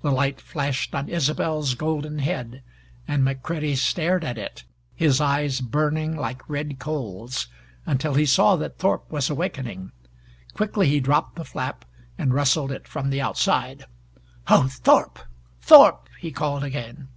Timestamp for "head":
2.20-2.62